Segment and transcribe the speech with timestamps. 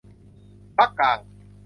[0.77, 1.19] พรรคกลาง